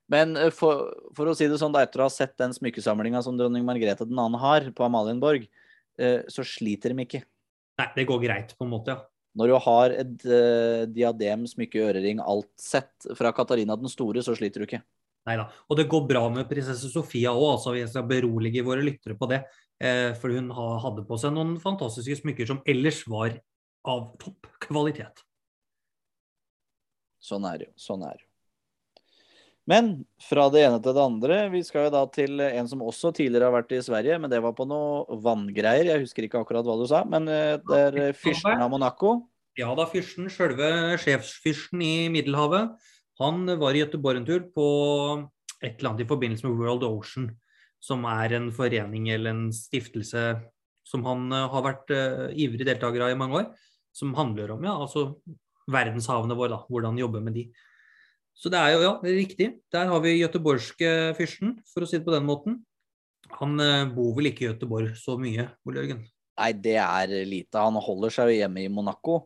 [0.09, 3.20] Men eh, for, for å si det sånn, da, etter å ha sett den smykkesamlinga
[3.22, 4.29] som dronning Margrethe 2.
[4.40, 5.44] har på Amalienborg,
[6.01, 7.22] eh, så sliter de ikke.
[7.79, 9.05] Nei, det går greit, på en måte, ja.
[9.38, 14.35] Når du har et uh, diadem, smykke, ørering, alt sett fra Katarina den store, så
[14.38, 14.83] sliter du ikke.
[15.29, 15.46] Neida.
[15.68, 17.74] Og det går bra med prinsesse Sofia òg, altså.
[17.77, 19.42] Vi skal berolige våre lyttere på det.
[19.79, 23.37] Eh, for hun ha, hadde på seg noen fantastiske smykker som ellers var
[23.88, 25.22] av topp kvalitet.
[27.22, 27.74] Sånn er det jo.
[27.79, 28.28] Sånn er det jo.
[29.68, 29.90] Men
[30.24, 31.38] fra det ene til det andre.
[31.52, 34.40] Vi skal jo da til en som også tidligere har vært i Sverige, men det
[34.44, 35.90] var på noe vanngreier.
[35.90, 39.18] Jeg husker ikke akkurat hva du sa, men eh, det er eh, fyrsten av Monaco.
[39.59, 42.78] Ja da, fyrsten, sjølve sjefsfyrsten i Middelhavet,
[43.18, 44.68] han var i Göteborg en tur på
[45.59, 47.33] et eller annet i forbindelse med World Ocean,
[47.83, 50.31] som er en forening eller en stiftelse
[50.88, 53.48] som han eh, har vært uh, ivrig deltaker av i mange år,
[53.92, 55.11] som handler om ja, altså
[55.68, 57.48] verdenshavene våre, da, hvordan jobbe med de.
[58.38, 59.48] Så det er jo ja, riktig.
[59.74, 62.61] Der har vi göteborgske fyrsten, for å si det på den måten.
[63.40, 66.05] Han eh, bor vel ikke i Göteborg så mye, Ole Jørgen?
[66.38, 67.59] Nei, det er lite.
[67.59, 69.18] Han holder seg jo hjemme i Monaco.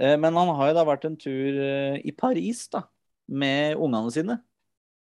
[0.00, 2.86] Eh, Men han har jo da vært en tur eh, i Paris, da.
[3.28, 4.38] Med ungene sine.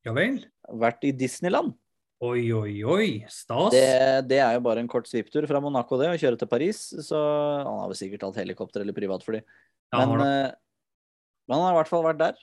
[0.06, 0.38] Ja vel?
[0.80, 1.74] Vært i Disneyland.
[2.22, 3.08] Oi, oi, oi.
[3.32, 3.74] Stas.
[3.74, 6.84] Det, det er jo bare en kort sviptur fra Monaco, det, å kjøre til Paris.
[7.02, 9.42] Så han har vel sikkert hatt helikopter eller privatfly.
[9.90, 10.06] Ja, det.
[10.06, 12.38] men han har i hvert fall vært der.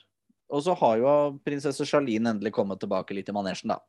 [0.48, 3.80] Og så har jo prinsesse Charlene endelig kommet tilbake litt i manesjen, da.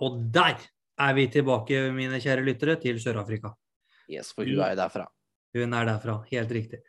[0.00, 0.60] Og der
[1.00, 3.52] er vi tilbake, mine kjære lyttere, til Sør-Afrika.
[4.08, 5.06] Yes, for hun er jo derfra.
[5.56, 6.80] Hun er derfra, helt riktig.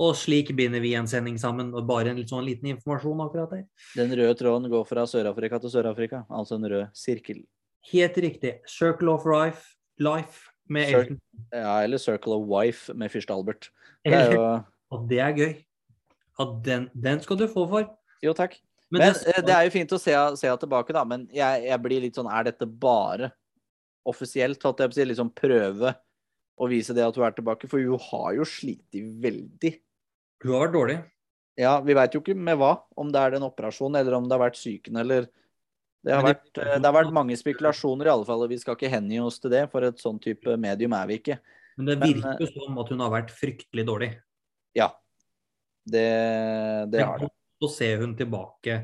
[0.00, 1.72] Og slik binder vi en sending sammen.
[1.76, 3.66] og Bare en litt sånn liten informasjon akkurat der.
[3.98, 7.42] Den røde tråden går fra Sør-Afrika til Sør-Afrika, altså en rød sirkel.
[7.92, 8.56] Helt riktig.
[8.70, 11.20] Circle of Life, life med Elton.
[11.52, 13.70] Ja, eller Circle of Wife med fyrste Albert.
[14.04, 14.46] Det er jo
[14.92, 15.52] Og det er gøy.
[16.40, 17.90] At den, den skal du få for.
[18.24, 18.56] Jo, takk.
[18.92, 21.04] Men, Men det, eh, det er jo fint å se, se tilbake, da.
[21.08, 23.32] Men jeg, jeg blir litt sånn Er dette bare
[24.08, 24.64] offisielt?
[24.68, 25.94] At jeg liksom prøve
[26.60, 27.70] å vise det at hun er tilbake?
[27.70, 29.72] For hun har jo slitt veldig.
[30.44, 30.98] hun har vært dårlig.
[31.60, 32.74] Ja, vi veit jo ikke med hva.
[32.96, 35.28] Om det er den operasjonen, eller om det har vært psyken, eller
[36.02, 38.44] det har, vært, eh, det har vært mange spekulasjoner, i alle fall.
[38.44, 41.20] Og vi skal ikke hengi oss til det, for et sånn type medium er vi
[41.20, 41.38] ikke.
[41.78, 44.10] Men det virker jo som at hun har vært fryktelig dårlig.
[44.76, 44.90] Ja.
[45.84, 46.08] Det,
[46.92, 47.30] det har det.
[47.62, 48.78] Så ser hun tilbake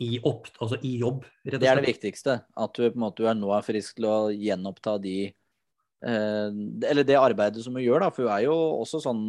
[0.00, 2.38] i, opp, altså i jobb, rett og Det er det viktigste.
[2.58, 6.48] At du på en måte nå er frisk til å gjenoppta de eh,
[6.90, 8.10] Eller det arbeidet som hun gjør, da.
[8.14, 9.24] For hun er jo også sånn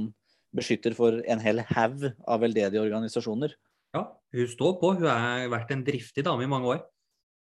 [0.56, 3.54] beskytter for en hel haug av veldedige organisasjoner.
[3.96, 4.96] Ja, hun står på.
[4.98, 6.82] Hun har vært en driftig dame i mange år.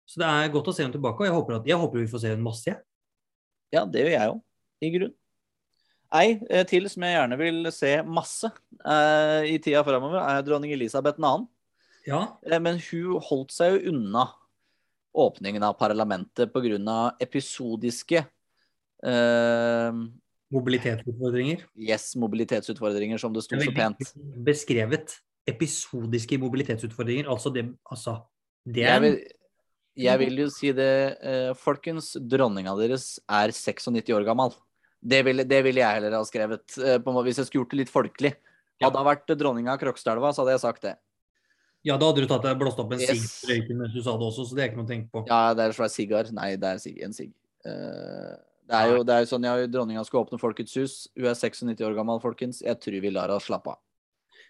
[0.07, 2.09] Så det er godt å se henne tilbake, og jeg håper, at, jeg håper vi
[2.11, 2.73] får se henne masse.
[3.75, 4.37] Ja, det gjør jeg òg,
[4.79, 5.15] i grunn.
[6.15, 10.71] Ei eh, til som jeg gjerne vil se masse eh, i tida framover, er dronning
[10.75, 11.31] Elisabeth 2.
[12.07, 12.21] Ja.
[12.47, 14.29] Eh, men hun holdt seg jo unna
[15.17, 16.97] åpningen av parlamentet pga.
[17.19, 20.01] episodiske eh,
[20.53, 21.65] Mobilitetsutfordringer.
[21.75, 24.13] yes, mobilitetsutfordringer, som det sto så pent.
[24.47, 25.17] Beskrevet
[25.47, 27.27] episodiske mobilitetsutfordringer.
[27.31, 28.21] Altså det, altså,
[28.63, 29.17] det er Jeg vil,
[29.97, 34.55] jeg vil jo si det, eh, folkens, dronninga deres er 96 år gammel.
[35.01, 37.71] Det ville det ville jeg heller ha skrevet, eh, på, måte, hvis jeg skulle gjort
[37.75, 38.33] det litt folkelig.
[38.81, 40.95] Hadde det vært dronninga av Krokstadelva, så hadde jeg sagt det.
[41.85, 43.41] Ja, da hadde du tatt deg blåst opp en Yes.
[43.45, 45.23] sigg mens du sa det også, så det er ikke noe å tenke på.
[45.29, 46.31] Ja, det er svær sigar.
[46.33, 47.31] Nei, det er sig- en sigg.
[47.65, 48.35] Eh,
[48.67, 51.07] det er jo det er sånn, ja, Dronninga skal åpne Folkets hus.
[51.15, 52.61] Hun er 96 år gammel, folkens.
[52.61, 53.77] Jeg tror vi lar henne slappe av.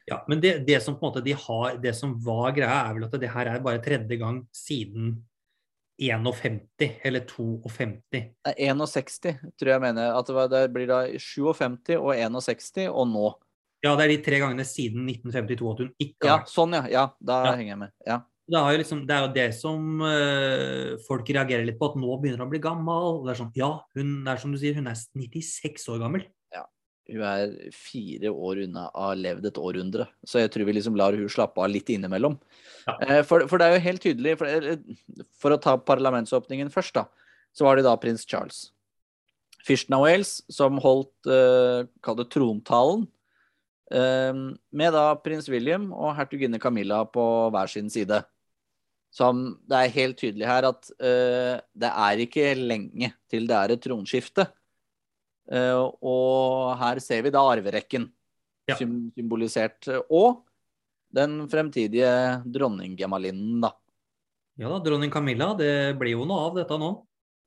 [0.07, 2.93] Ja, men det, det som på en måte de har, det som var greia, er
[2.95, 5.21] vel at det her er bare tredje gang siden
[5.99, 7.97] 51 eller 52.
[8.13, 10.13] Det er 61, tror jeg mener.
[10.17, 13.27] At det, var, det blir da 57 og 61, og nå.
[13.85, 16.85] Ja, det er de tre gangene siden 1952 at hun ikke har Ja, sånn, ja.
[16.89, 17.51] Ja, da Ja.
[17.59, 17.91] henger jeg med.
[18.07, 18.19] Ja.
[18.49, 21.97] det er, jo liksom, det er jo det som øh, folk reagerer litt på, at
[21.99, 23.19] nå begynner hun å bli gammel.
[23.25, 26.23] Det er sånn, ja, hun er som du sier, hun er 96 år gammel.
[27.07, 30.97] Hun er fire år unna å ha levd et århundre, så jeg tror vi liksom
[30.99, 32.35] lar hun slappe av litt innimellom.
[32.87, 32.97] Ja.
[33.01, 34.71] Eh, For, for det er jo helt tydelig, for,
[35.39, 37.05] for å ta parlamentsåpningen først, da,
[37.55, 38.67] så var det da prins Charles.
[39.67, 43.07] Fyrsten av Wales som holdt uh, kall det trontalen,
[43.87, 47.21] Uh, med da prins William og hertuginne Camilla på
[47.55, 48.17] hver sin side.
[49.15, 53.71] Som det er helt tydelig her at uh, det er ikke lenge til det er
[53.71, 54.43] et tronskifte.
[55.51, 58.09] Eh, og her ser vi da arverekken
[58.67, 58.75] Ja.
[58.75, 59.87] symbolisert.
[60.11, 60.43] Og
[61.13, 63.71] den fremtidige dronninggemmalinnen, da.
[64.59, 66.89] Ja da, dronning Camilla, det blir jo noe av dette nå.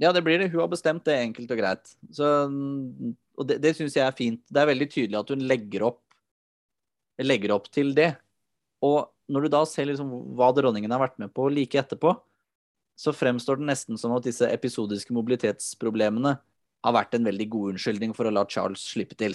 [0.01, 0.49] Ja, det blir det.
[0.51, 1.91] Hun har bestemt det enkelt og greit.
[2.11, 2.25] Så,
[3.37, 4.41] og det, det syns jeg er fint.
[4.49, 6.01] Det er veldig tydelig at hun legger opp,
[7.21, 8.15] legger opp til det.
[8.81, 10.09] Og når du da ser liksom
[10.39, 12.15] hva dronningen har vært med på like etterpå,
[12.97, 16.39] så fremstår det nesten som at disse episodiske mobilitetsproblemene
[16.85, 19.35] har vært en veldig god unnskyldning for å la Charles slippe til.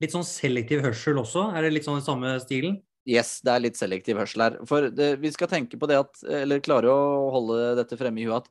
[0.00, 2.78] Litt sånn selektiv hørsel også, er det litt sånn i samme stilen?
[3.08, 4.56] Yes, det er litt selektiv hørsel her.
[4.68, 8.26] For det, vi skal tenke på det at, eller klare å holde dette fremme i
[8.28, 8.50] huet, at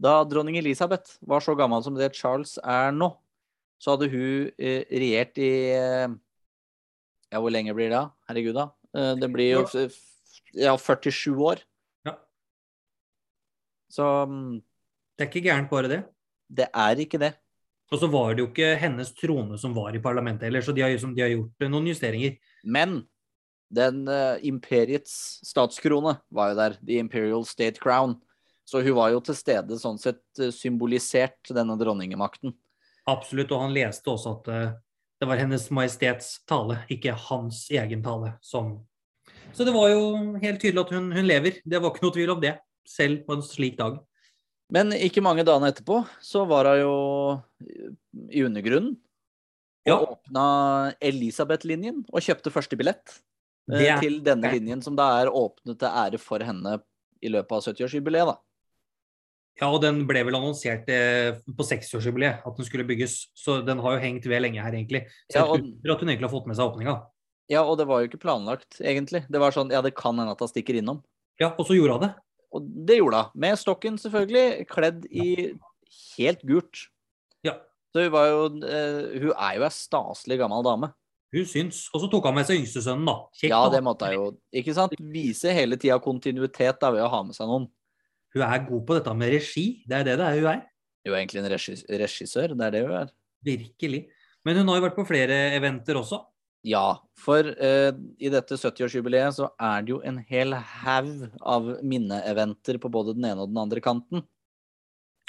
[0.00, 3.10] da dronning Elisabeth var så gammel som det Charles er nå,
[3.80, 5.50] så hadde hun eh, regjert i
[7.30, 7.96] Ja, hvor lenge blir det?
[7.96, 8.06] da?
[8.28, 8.66] Herregud, da.
[8.96, 9.64] Eh, det blir jo
[10.56, 11.60] ja, 47 år.
[12.08, 12.16] Ja.
[13.92, 14.58] Så mm,
[15.16, 16.00] Det er ikke gærent bare det.
[16.48, 17.34] det er ikke det.
[17.90, 20.84] Og så var det jo ikke hennes trone som var i parlamentet heller, så de
[20.84, 22.36] har, liksom, de har gjort eh, noen justeringer.
[22.62, 23.00] Men
[23.70, 25.12] den uh, imperiets
[25.46, 26.76] statskrone var jo der.
[26.82, 28.16] The Imperial State Crown.
[28.66, 32.54] Så hun var jo til stede sånn sett eh, symbolisert denne dronningemakten.
[33.10, 34.76] Absolutt, og han leste også at uh,
[35.20, 38.36] det var Hennes Majestets tale, ikke hans egen tale.
[38.42, 38.76] Som...
[39.50, 41.58] Så det var jo helt tydelig at hun, hun lever.
[41.66, 42.54] Det var ikke noe tvil om det,
[42.86, 43.98] selv på en slik dag.
[44.70, 46.94] Men ikke mange dagene etterpå så var hun jo
[48.30, 48.96] i undergrunnen.
[49.86, 49.96] Og Ja.
[50.04, 53.16] åpna Elisabeth-linjen og kjøpte første billett
[53.72, 56.80] eh, er- til denne linjen, som da er åpnet til ære for henne
[57.22, 58.26] i løpet av 70-årsjubileet.
[58.26, 58.36] da.
[59.60, 63.28] Ja, og den ble vel annonsert eh, på 60-årsjubileet at den skulle bygges.
[63.36, 65.06] Så den har jo hengt ved lenge her, egentlig.
[65.30, 67.06] Så Ja, jeg og- tror at hun egentlig har fått med seg åpninga.
[67.50, 69.26] Ja, og det var jo ikke planlagt, egentlig.
[69.28, 71.02] Det var sånn, ja, det kan hende at hun stikker innom.
[71.40, 72.14] Ja, og så gjorde hun det.
[72.52, 73.40] Og det gjorde hun.
[73.46, 74.66] Med stokken, selvfølgelig.
[74.70, 75.26] Kledd i
[76.18, 76.86] helt gult.
[77.46, 77.56] Ja,
[77.94, 80.92] Så hun var jo eh, Hun er jo ei staselig gammel dame.
[81.32, 81.84] hun syns.
[81.94, 83.14] Og så tok han med seg yngstesønnen, da.
[83.38, 84.24] Kjekt, Ja, det måtte hun jo.
[84.52, 84.94] Ikke sant?
[84.98, 87.68] Vise hele tida kontinuitet da ved å ha med seg noen.
[88.34, 89.82] Hun er god på dette med regi.
[89.86, 90.64] Det er det det er hun er.
[91.06, 91.50] Hun er egentlig en
[92.02, 93.12] regissør, det er det hun er.
[93.46, 94.02] Virkelig.
[94.44, 96.18] Men hun har jo vært på flere eventer også.
[96.66, 102.76] Ja, for eh, i dette 70-årsjubileet så er det jo en hel haug av minneeventer
[102.82, 104.26] på både den ene og den andre kanten.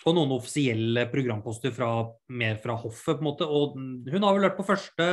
[0.01, 1.91] Og noen offisielle programposter fra,
[2.33, 3.47] mer fra hoffet, på en måte.
[3.47, 5.07] Og hun har vel vært på første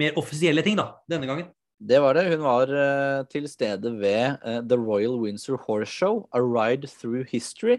[0.00, 1.50] mer offisielle ting, da, denne gangen.
[1.80, 2.26] Det var det.
[2.32, 7.28] Hun var eh, til stede ved eh, The Royal Windsor Horse Show, A Ride Through
[7.30, 7.78] History.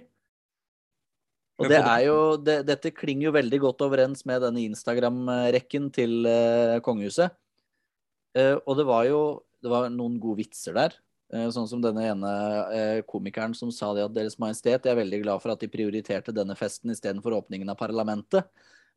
[1.61, 6.25] Og det er jo, det, dette klinger jo veldig godt overens med denne Instagram-rekken til
[6.25, 7.33] uh, kongehuset.
[8.37, 9.21] Uh, og det var jo
[9.61, 10.95] det var noen gode vitser der.
[11.31, 12.31] Uh, sånn som denne ene
[13.09, 16.33] komikeren som sa det at Deres Majestet jeg er veldig glad for at de prioriterte
[16.35, 18.49] denne festen istedenfor åpningen av parlamentet.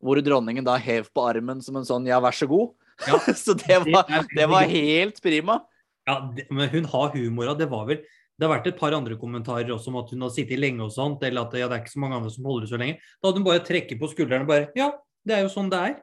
[0.03, 2.73] hvor dronningen da hev på armen som en sånn ja, vær så god.
[3.07, 5.61] Ja, så det var, det var helt prima.
[6.05, 8.03] Ja, det, men hun har humor, og det var vel
[8.35, 10.91] Det har vært et par andre kommentarer også om at hun har sittet lenge og
[10.91, 12.97] sånt, eller at ja, det er ikke så mange andre som holder ut så lenge.
[13.19, 14.89] Da hadde hun bare trekket på skuldrene og bare Ja,
[15.25, 15.95] det er jo sånn det er.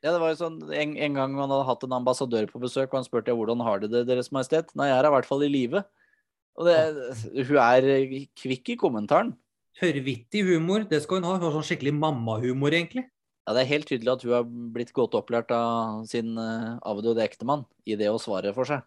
[0.00, 2.88] Ja, det var jo sånn, en, en gang man hadde hatt en ambassadør på besøk,
[2.88, 4.72] og han spurte hvordan har de det, Deres Majestet.
[4.78, 5.84] Nei, jeg er i hvert fall i live.
[6.58, 6.76] Og det,
[7.48, 7.88] hun er
[8.40, 9.34] kvikk i kommentaren.
[9.78, 11.36] Tørrvittig humor, det skal hun ha.
[11.36, 13.04] Hun har sånn skikkelig mammahumor, egentlig.
[13.44, 17.22] Ja, Det er helt tydelig at hun har blitt godt opplært av sin uh, avdøde
[17.24, 18.84] ektemann i det å svare for seg.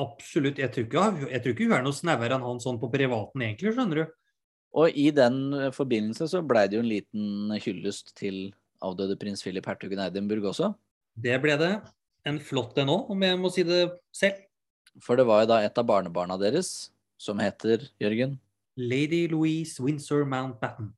[0.00, 0.60] Absolutt.
[0.60, 3.44] Jeg tror ikke, jeg tror ikke hun er noe snauere enn han sånn på privaten,
[3.46, 4.14] egentlig, skjønner du.
[4.76, 8.50] Og i den eh, forbindelse så blei det jo en liten hyllest til
[8.84, 10.74] avdøde prins Philip hertugen Edinburgh også.
[11.16, 11.72] Det ble det.
[12.28, 14.42] En flott en òg, om jeg må si det selv.
[15.00, 18.36] For det var jo da et av barnebarna deres som heter Jørgen
[18.76, 20.90] Lady Louise Windsor Mountbatten.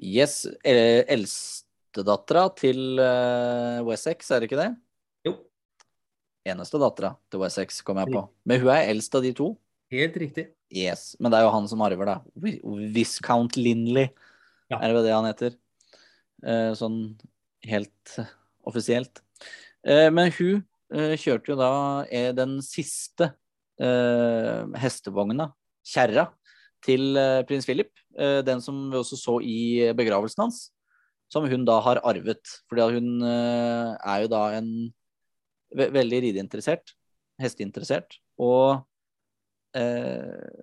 [0.00, 4.70] Yes, eldstedattera til eh, Wessex, er det ikke det?
[6.48, 8.22] Eneste dattera til Wessex, kom jeg på.
[8.50, 9.52] Men hun er eldst av de to.
[9.92, 10.46] helt riktig.
[10.72, 12.20] Yes, Men det er jo han som arver, da.
[12.96, 14.08] Viscount Linley,
[14.70, 14.78] Ja.
[14.80, 15.56] er det det han heter?
[16.42, 17.18] Eh, sånn
[17.68, 18.24] helt eh,
[18.66, 19.20] offisielt.
[19.84, 23.34] Eh, men hun kjørte jo da den siste
[23.80, 25.52] eh, hestevogna,
[25.86, 26.30] kjerra,
[26.82, 27.14] til
[27.46, 27.92] prins Philip.
[28.18, 30.70] Eh, den som vi også så i begravelsen hans.
[31.30, 32.42] Som hun da har arvet.
[32.68, 34.92] Fordi hun er jo da en
[35.78, 36.94] ve veldig rideinteressert.
[37.42, 38.18] Hesteinteressert.
[38.42, 38.82] Og
[39.78, 40.62] eh,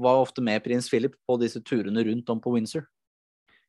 [0.00, 2.86] var ofte med prins Philip på disse turene rundt om på Windsor.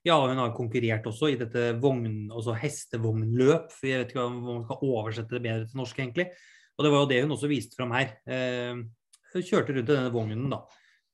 [0.01, 3.73] Ja, hun har konkurrert også i dette vogn, altså hestevognløp.
[3.85, 6.31] Jeg vet ikke om man skal oversette det bedre til norsk, egentlig.
[6.77, 8.15] Og det var jo det hun også viste fram her.
[8.25, 8.79] Eh,
[9.31, 10.63] hun kjørte rundt i denne vognen da,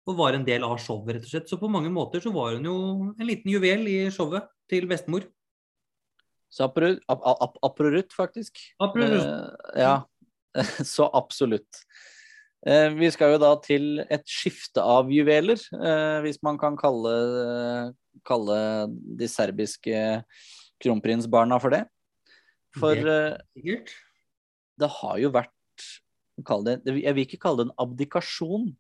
[0.08, 1.50] og var en del av showet, rett og slett.
[1.52, 2.78] Så på mange måter så var hun jo
[3.12, 5.28] en liten juvel i showet til bestemor.
[6.50, 8.58] Så apro- ap ap aprorut, faktisk.
[8.80, 9.20] Aprorut.
[9.76, 10.04] Eh, ja,
[10.84, 11.82] så absolutt.
[12.66, 17.94] Eh, vi skal jo da til et skifte av juveler, eh, hvis man kan kalle,
[18.26, 18.58] kalle
[19.20, 20.24] de serbiske
[20.84, 21.84] kronprinsbarna for det.
[22.78, 23.86] For Det- eh,
[24.80, 25.54] det har jo vært
[26.38, 28.76] det, Jeg vil ikke kalle det en abdikasjon,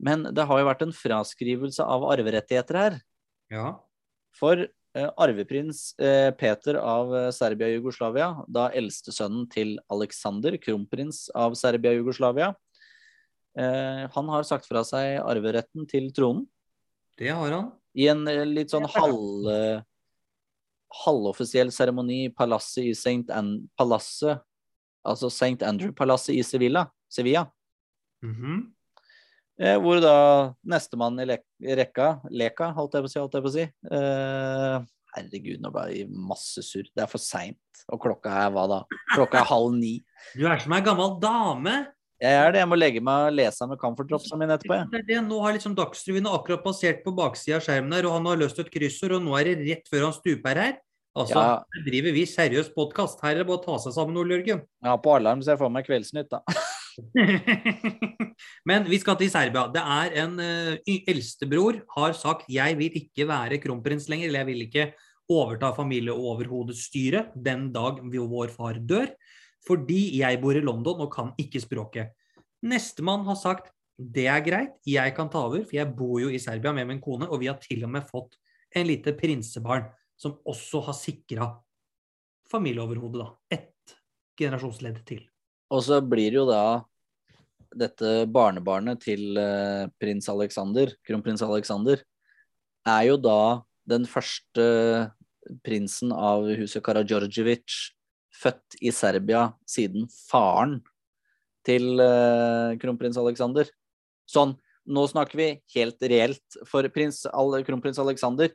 [0.00, 3.00] men det har jo vært en fraskrivelse av arverettigheter her.
[3.50, 3.78] Ja.
[4.32, 12.52] For arveprins eh, Peter av eh, Serbia-Jugoslavia, da eldstesønnen til Aleksander, kronprins av Serbia-Jugoslavia,
[13.58, 16.46] eh, han har sagt fra seg arveretten til tronen
[17.18, 17.72] Det har han.
[17.94, 19.82] i en eh, litt sånn halv, eh,
[21.04, 23.30] halvoffisiell seremoni i palasset i St.
[23.34, 24.42] An Palasset,
[25.04, 25.58] altså St.
[25.66, 27.48] Andrew-palasset i Sevilla, Sevilla.
[28.22, 28.62] Mhm.
[28.62, 28.83] Eh,
[29.58, 30.14] hvor da
[30.66, 31.26] nestemann i
[31.78, 33.66] rekka, leka, holdt jeg på å si, holdt jeg på å si.
[33.94, 34.78] Eh,
[35.14, 36.88] herregud, nå ble jeg masse surr.
[36.94, 37.58] Det er for seint.
[37.92, 38.80] Og klokka er hva da?
[39.14, 39.98] Klokka er halv ni.
[40.34, 41.76] Du er som ei gammel dame.
[42.22, 42.60] Jeg er det.
[42.62, 44.74] Jeg må legge meg og lese med comfort-dropsa mine etterpå.
[44.80, 44.86] Ja.
[44.90, 45.20] Det er det.
[45.28, 48.58] Nå har liksom Dagsrevyen akkurat passert på baksida av skjermen her, og han har løst
[48.62, 50.76] et kryssord, og nå er det rett før han stuper her.
[51.14, 51.62] Altså, Ja.
[51.74, 53.20] her driver vi seriøs podkast.
[53.22, 54.64] Her er det bare å ta seg sammen, Ole Jørgen.
[54.82, 56.40] Ja, på alarm, så jeg får meg Kveldsnytt, da.
[58.68, 59.66] Men vi skal til Serbia.
[59.72, 64.50] Det er en uh, eldstebror har sagt jeg vil ikke være kronprins lenger, eller jeg
[64.50, 64.86] vil ikke
[65.32, 69.08] overta familieoverhodestyret den dag vår far dør,
[69.64, 72.12] fordi jeg bor i London og kan ikke språket.
[72.64, 76.40] Nestemann har sagt det er greit, jeg kan ta over, for jeg bor jo i
[76.42, 78.34] Serbia med min kone, og vi har til og med fått
[78.74, 79.86] en lite prinsebarn
[80.18, 81.46] som også har sikra
[82.50, 83.28] familieoverhodet, da.
[83.54, 83.94] Ett
[84.38, 85.22] generasjonsledd til.
[85.74, 86.84] Og så blir jo da
[87.74, 91.98] dette barnebarnet til eh, prins Alexander, kronprins Alexander,
[92.86, 94.66] er jo da den første
[95.66, 97.74] prinsen av huset Karadjordjevic
[98.34, 100.78] født i Serbia siden faren
[101.66, 103.66] til eh, kronprins Alexander.
[104.30, 107.24] Sånn, nå snakker vi helt reelt, for prins
[107.66, 108.52] kronprins Alexander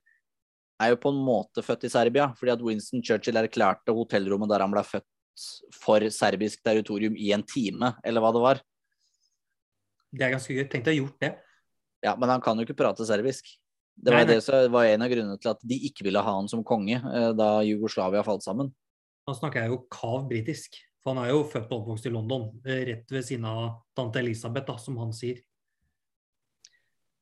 [0.80, 4.64] er jo på en måte født i Serbia, fordi at Winston Churchill erklærte hotellrommet der
[4.64, 5.08] han ble født
[5.76, 8.62] for serbisk territorium i en time, eller hva det var.
[10.10, 10.66] Det er ganske gøy.
[10.72, 11.32] Tenk deg å ha gjort det.
[12.06, 13.50] Ja, men han kan jo ikke prate serbisk.
[14.00, 14.36] Det var, Nei, nei.
[14.38, 16.96] det så var en av grunnene til at de ikke ville ha han som konge
[16.96, 18.72] eh, da Jugoslavia falt sammen.
[19.28, 20.80] Han snakker jo kav britisk.
[21.04, 23.62] For han er jo født og oppvokst i London, eh, rett ved siden av
[23.96, 25.40] tante Elisabeth, da, som han sier.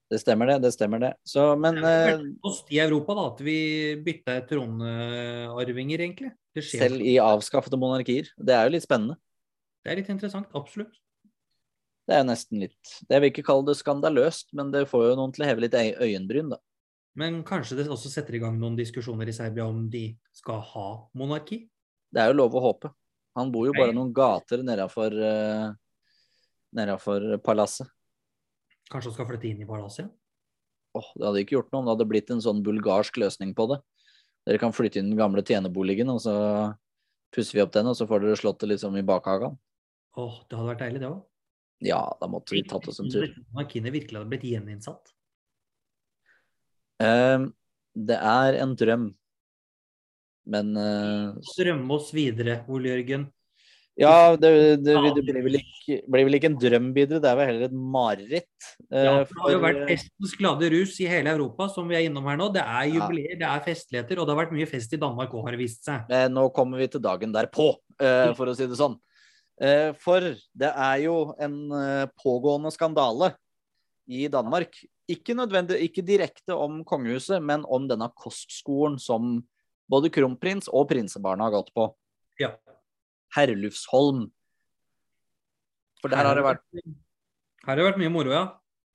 [0.07, 0.61] Det stemmer, det.
[0.63, 1.11] Det stemmer, det.
[1.27, 3.57] Så, men eh, Ost i Europa, da, at vi
[4.05, 6.31] bytta tronarvinger, egentlig.
[6.65, 8.29] Selv i avskaffede monarkier.
[8.37, 9.17] Det er jo litt spennende.
[9.83, 10.49] Det er litt interessant.
[10.57, 10.95] Absolutt.
[12.07, 15.33] Det er nesten litt Jeg vil ikke kalle det skandaløst, men det får jo noen
[15.35, 16.59] til å heve litt øy- øyenbryn, da.
[17.17, 20.87] Men kanskje det også setter i gang noen diskusjoner i Serbia om de skal ha
[21.17, 21.63] monarki?
[22.13, 22.91] Det er jo lov å håpe.
[23.35, 23.97] Han bor jo bare Nei.
[23.97, 25.73] noen gater nedafor uh,
[26.77, 27.89] nedafor palasset.
[28.87, 30.09] Kanskje han skal flytte inn i palasset?
[30.97, 33.67] Åh, det hadde ikke gjort noe om det hadde blitt en sånn bulgarsk løsning på
[33.73, 33.81] det.
[34.47, 36.33] Dere kan flytte inn den gamle tjenerboligen, og så
[37.35, 39.57] pusser vi opp den, og så får dere slottet liksom i bakhagen.
[40.15, 41.19] Åh, det hadde vært deilig, det òg.
[41.85, 43.27] Ja, da måtte vi tatt oss en tur.
[43.53, 45.11] Markine virkelig hadde blitt gjeninnsatt.
[47.03, 47.51] Ehm,
[47.93, 49.09] det er en drøm,
[50.47, 51.35] men uh...
[51.51, 53.27] Drømme oss videre, Ole Jørgen.
[53.97, 54.49] Ja, det,
[54.85, 57.65] det, det blir, vel ikke, blir vel ikke en drøm videre, det er vel heller
[57.65, 58.67] et mareritt.
[58.93, 61.97] Ja, Eh, for det har jo vært festens glade rus i hele Europa, som vi
[61.97, 62.51] er innom her nå.
[62.53, 62.93] Det er Ja.
[62.93, 65.63] jubileer, det er festligheter, og det har vært mye fest i Danmark òg, har det
[65.63, 66.05] vist seg.
[66.09, 68.99] Men nå kommer vi til dagen derpå, eh, for å si det sånn.
[69.59, 73.33] Eh, for det er jo en eh, pågående skandale
[74.07, 74.77] i Danmark.
[75.09, 79.41] Ikke nødvendig, ikke direkte om kongehuset, men om denne kostskolen som
[79.89, 81.89] både kronprins og prinsebarna har gått på.
[82.39, 82.53] Ja.
[83.35, 84.27] Herlufsholm.
[86.01, 88.45] For der har det vært Her har det vært mye moro, ja.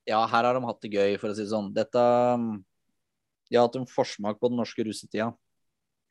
[0.09, 1.71] Ja, her har de hatt det gøy, for å si det sånn.
[1.75, 2.01] Dette
[2.35, 2.57] um,
[3.47, 5.31] De har hatt en forsmak på den norske russetida.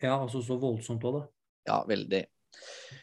[0.02, 1.24] Ja, altså så voldsomt òg, da.
[1.68, 2.24] Ja, veldig.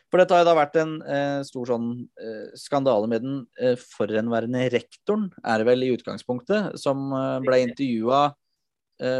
[0.09, 1.89] For dette har jo da vært en eh, stor sånn
[2.21, 7.61] eh, skandale med den eh, forhenværende rektoren, er det vel i utgangspunktet, som eh, ble
[7.67, 8.23] intervjua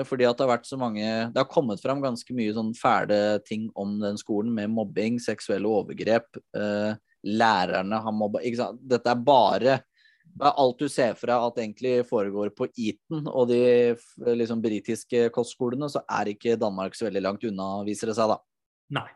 [0.08, 3.39] fordi at det har vært så mange Det har kommet fram ganske mye sånn fæle
[3.48, 6.39] ting om den skolen, med mobbing, seksuelle overgrep.
[6.58, 8.82] Eh, lærerne har mobba Ikke sant.
[8.84, 9.80] Dette er bare
[10.30, 13.96] det er alt du ser fra at egentlig foregår på Eton og de
[14.38, 18.38] liksom, britiske kostskolene, så er ikke Danmark så veldig langt unna, viser det seg da.
[19.00, 19.08] Nei.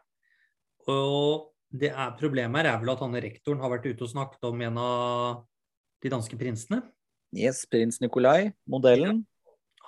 [0.89, 4.49] Og det er, problemet her er vel at han rektoren har vært ute og snakket
[4.49, 5.43] om en av
[6.03, 6.81] de danske prinsene.
[7.33, 9.23] Yes, prins Nikolai, modellen.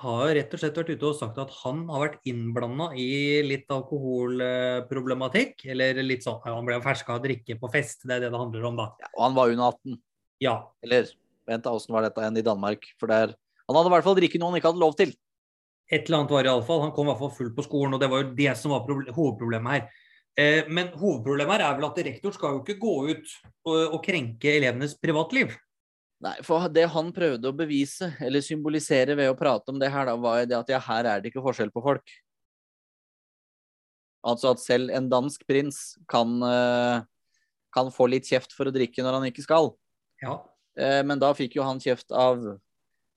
[0.03, 3.69] Har rett og slett vært ute og sagt at han har vært innblanda i litt
[3.71, 5.63] alkoholproblematikk.
[5.71, 8.67] Eller litt sånn Han ble ferska av drikke på fest, det er det det handler
[8.67, 8.89] om, da.
[8.99, 10.01] Ja, og han var under 18.
[10.43, 10.55] Ja.
[10.84, 11.08] Eller
[11.47, 12.89] vent, åssen var dette igjen i Danmark?
[12.99, 15.15] For der Han hadde i hvert fall drikket noe han ikke hadde lov til.
[15.89, 16.81] Et eller annet var det iallfall.
[16.84, 18.86] Han kom i hvert fall full på skolen, og det var jo det som var
[18.86, 20.03] hovedproblemet her.
[20.36, 23.99] Eh, men hovedproblemet her er vel at rektor skal jo ikke gå ut og, og
[24.05, 25.55] krenke elevenes privatliv.
[26.23, 30.08] Nei, for det han prøvde å bevise, eller symbolisere ved å prate om det her,
[30.08, 32.13] da, var det at ja, her er det ikke forskjell på folk.
[34.25, 37.04] Altså at selv en dansk prins kan, eh,
[37.75, 39.73] kan få litt kjeft for å drikke når han ikke skal.
[40.23, 40.39] Ja.
[40.80, 42.41] Eh, Men da fikk jo han kjeft av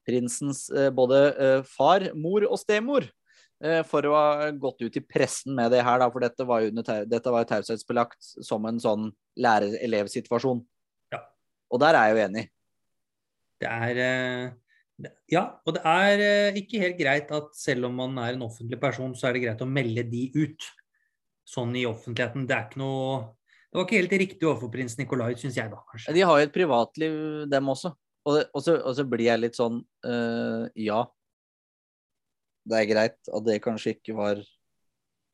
[0.08, 3.08] prinsens eh, både far, mor og stemor.
[3.58, 6.70] For å ha gått ut i pressen med det her, da, for dette var jo
[6.70, 10.60] dette var taushetsbelagt som en sånn lærer-elev-situasjon.
[11.10, 11.24] Ja.
[11.66, 12.44] Og der er jeg jo enig.
[13.58, 18.18] Det er eh, Ja, og det er eh, ikke helt greit at selv om man
[18.22, 20.68] er en offentlig person, så er det greit å melde de ut.
[21.48, 22.46] Sånn i offentligheten.
[22.48, 23.34] Det er ikke noe
[23.68, 26.14] Det var ikke helt riktig overfor prins Nikolai, syns jeg, da, kanskje.
[26.16, 27.14] De har jo et privatliv,
[27.52, 27.92] dem også.
[28.28, 31.02] Og, og, så, og så blir jeg litt sånn uh, Ja,
[32.68, 34.42] det er greit at det kanskje ikke var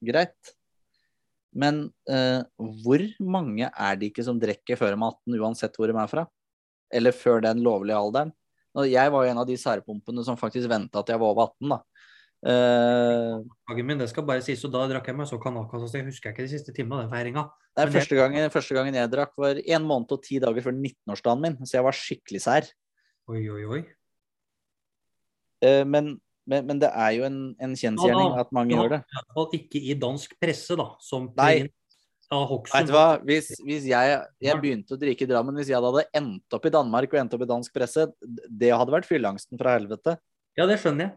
[0.05, 0.55] greit.
[1.55, 2.43] Men uh,
[2.85, 6.11] hvor mange er det ikke som drikker før de er 18, uansett hvor de er
[6.11, 6.27] fra?
[6.95, 8.33] Eller før den lovlige alderen?
[8.89, 11.75] Jeg var jo en av de særpumpene som faktisk venta at jeg var over 18,
[11.75, 11.83] da.
[12.45, 16.11] Uh, min, det skal bare sies, og da drakk jeg meg så kanalkassa, så jeg
[16.11, 17.47] husker ikke de siste timene av den feiringa.
[17.73, 20.75] det er første gangen, første gangen jeg drakk, var en måned og ti dager før
[20.75, 22.69] 19-årsdagen min, så jeg var skikkelig sær.
[23.33, 23.81] Oi, oi, oi.
[25.65, 26.13] Uh, men,
[26.45, 29.01] men, men det er jo en, en kjensgjerning at mange gjør det.
[29.07, 30.91] I hvert fall ikke i dansk presse, da.
[31.01, 31.71] Som Nei.
[32.33, 35.81] Av Vet du hva, hvis, hvis jeg, jeg begynte å drikke i Drammen, hvis jeg
[35.83, 39.61] hadde endt opp i Danmark og endt opp i dansk presse, det hadde vært fylleangsten
[39.61, 40.17] fra helvete.
[40.59, 41.15] Ja, det skjønner jeg.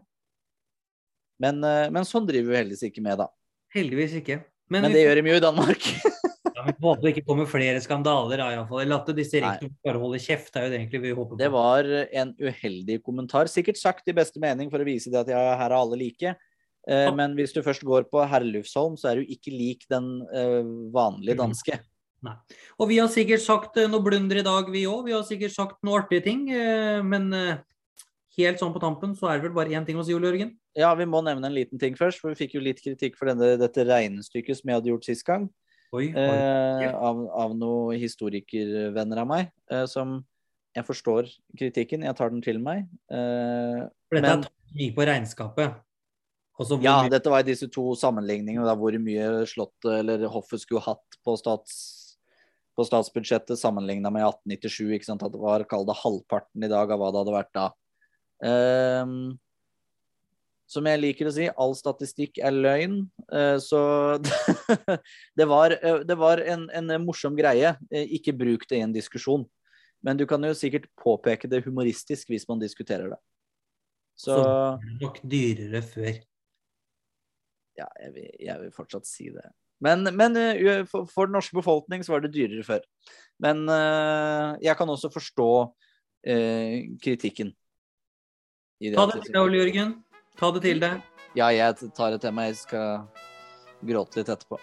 [1.42, 3.28] Men, eh, men sånn driver vi heldigvis ikke med, da.
[3.74, 4.40] Heldigvis ikke.
[4.68, 5.86] Men, Men vi, det gjør de jo i Danmark.
[6.56, 8.82] ja, vi håper det ikke kommer flere skandaler, da, i.
[8.82, 10.50] Eller at disse rektorene bare holder kjeft.
[10.52, 11.40] Det er jo det egentlig vi håper på.
[11.40, 11.88] Det var
[12.24, 13.50] en uheldig kommentar.
[13.52, 16.34] Sikkert sagt i beste mening for å vise det at jeg, her er alle like.
[16.88, 20.62] Eh, Men hvis du først går på Herlufsholm, så er du ikke lik den eh,
[20.94, 21.76] vanlige danske.
[22.24, 22.58] danske.
[22.80, 25.04] Og vi har sikkert sagt eh, noe blunder i dag, vi òg.
[25.06, 26.48] Vi har sikkert sagt noen artige ting.
[26.50, 27.58] eh, Men eh,
[28.38, 30.56] helt sånn på tampen så er det vel bare én ting å si, Ole Jørgen.
[30.78, 33.26] Ja, vi må nevne en liten ting først, for vi fikk jo litt kritikk for
[33.26, 35.48] denne, dette regnestykket som jeg hadde gjort sist gang.
[35.92, 36.14] Oi, oi.
[36.14, 40.20] eh, av, av noen historikervenner av meg, eh, som
[40.76, 42.84] jeg forstår kritikken, jeg tar den til meg.
[43.10, 45.74] Eh, For dette men- er tatt mye på regnskapet.
[46.58, 50.82] Altså, ja, mye- dette var disse to sammenligningene, da, hvor mye Slottet eller hoffet skulle
[50.82, 51.74] hatt på, stats,
[52.74, 54.94] på statsbudsjettet sammenligna med 1897.
[54.96, 57.54] ikke sant, At det var, kall det, halvparten i dag av hva det hadde vært
[57.54, 57.68] da.
[58.38, 59.38] Um,
[60.68, 63.00] som jeg liker å si, all statistikk er løgn.
[63.32, 63.80] Eh, så
[65.38, 67.72] det var, eh, det var en, en, morsom greie.
[67.88, 69.46] Eh, ikke bruk det i en diskusjon.
[70.04, 73.20] Men du kan jo sikkert påpeke det humoristisk hvis man diskuterer det.
[74.18, 76.18] Så, så nok dyrere før.
[77.78, 79.46] Ja, jeg vil, jeg vil fortsatt si det.
[79.84, 80.34] Men, men
[80.90, 82.82] for, for, den norske befolkning så var det dyrere før.
[83.38, 86.74] Men uh, jeg kan også forstå uh,
[87.04, 87.52] kritikken.
[88.82, 89.94] Ta det til deg, Ole Jørgen.
[90.38, 90.98] Ta det til deg.
[91.38, 92.50] Ja, jeg tar det til meg.
[92.52, 93.06] Jeg skal
[93.86, 94.58] gråte litt etterpå.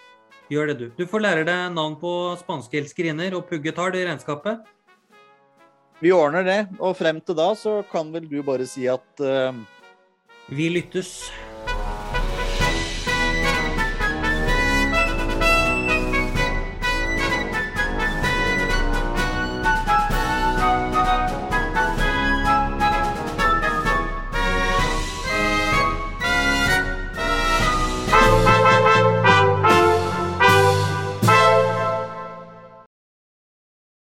[0.52, 0.86] Gjør det, du.
[0.94, 2.10] Du får lære deg navn på
[2.40, 4.62] spanske elskerinner, og Pugge i regnskapet.
[6.00, 9.56] Vi ordner det, og frem til da så kan vel du bare si at uh...
[10.52, 11.32] Vi lyttes.